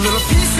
A 0.00 0.02
little 0.02 0.20
piece 0.30 0.59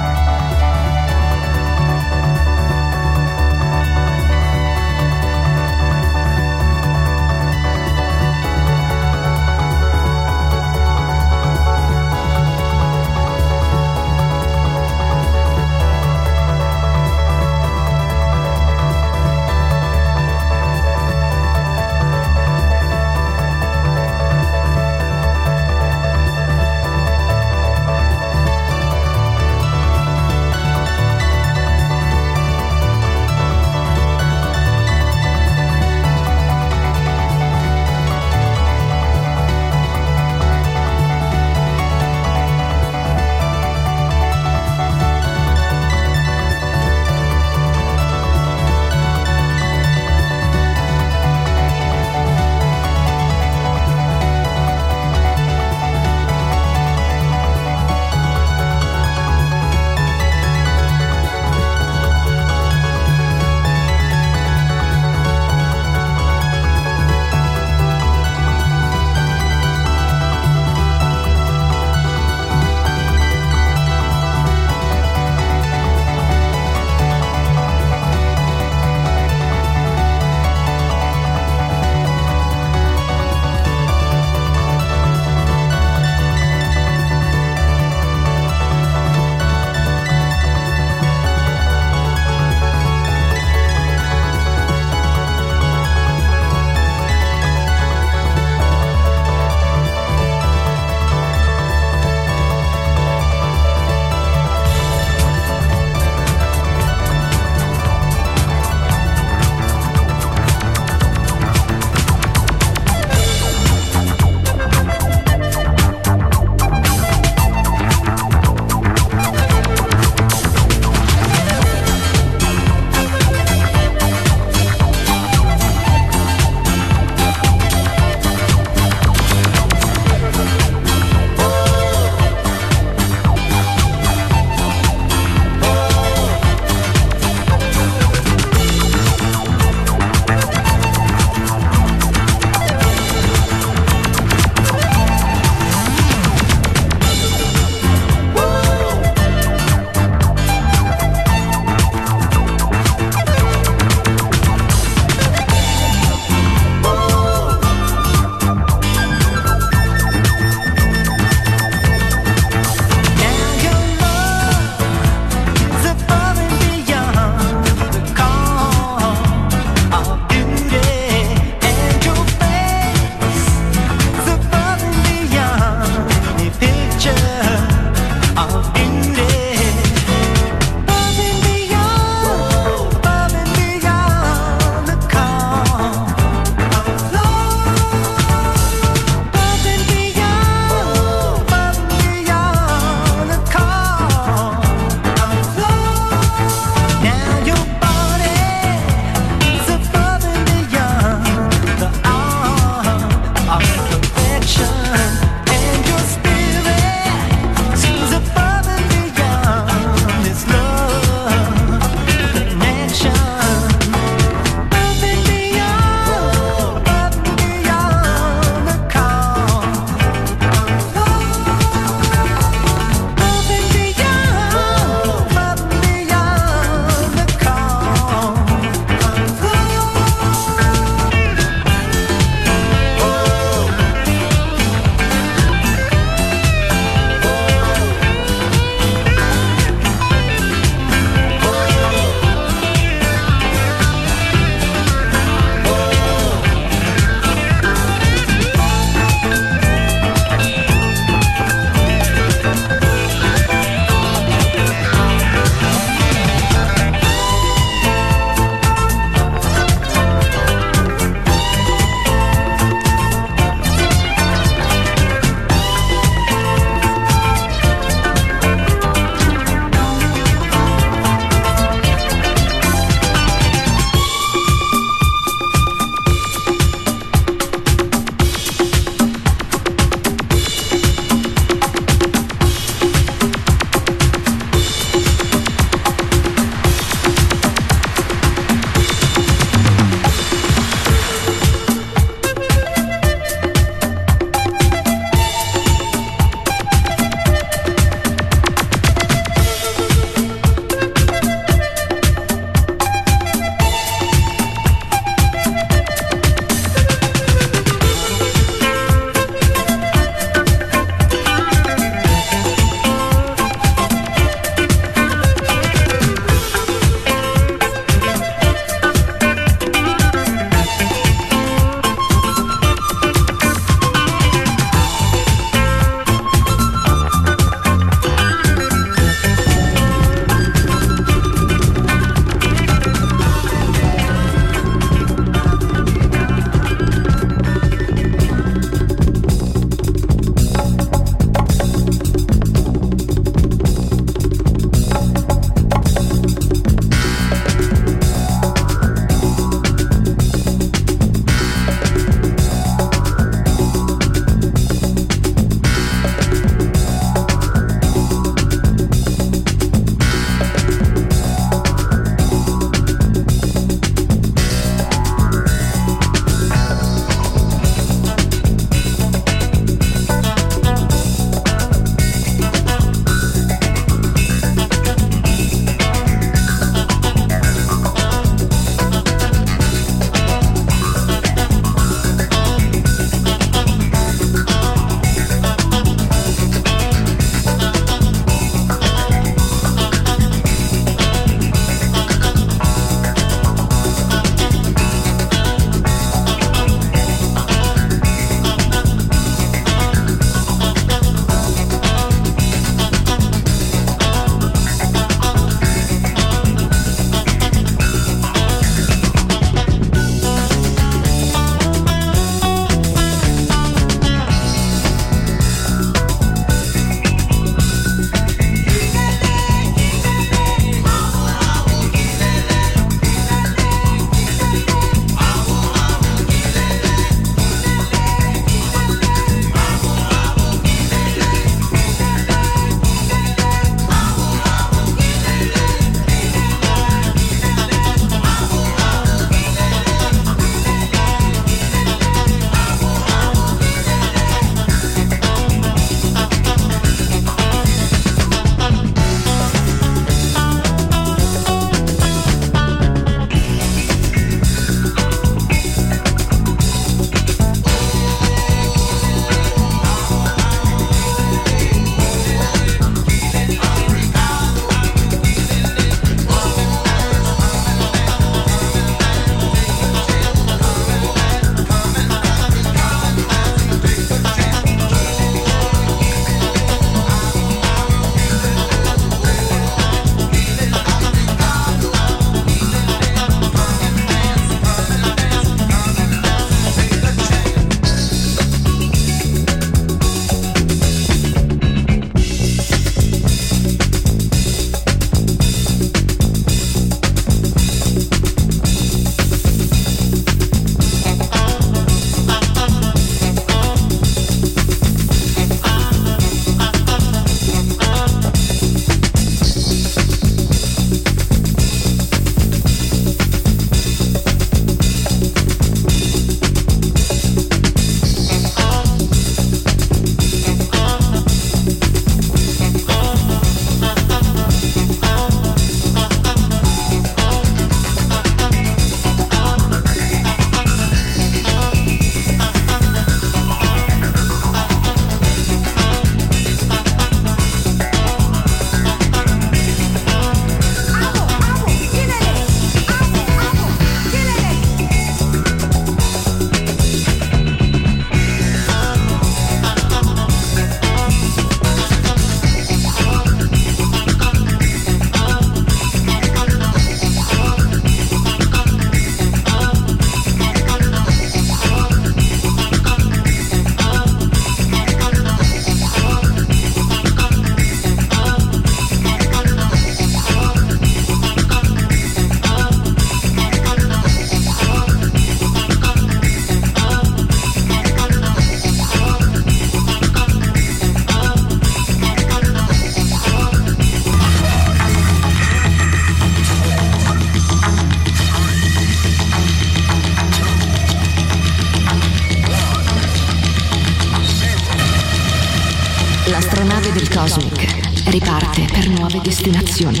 Destinazioni, 599.26 600.00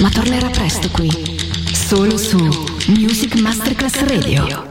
ma 0.00 0.08
tornerà 0.08 0.48
presto 0.48 0.88
qui, 0.88 1.10
solo 1.74 2.16
su 2.16 2.38
Music 2.86 3.38
Masterclass 3.38 4.00
Radio. 4.04 4.61